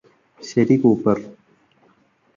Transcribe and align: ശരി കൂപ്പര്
ശരി 0.39 0.75
കൂപ്പര് 0.77 1.23